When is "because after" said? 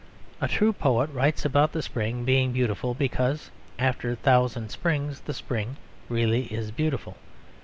2.95-4.09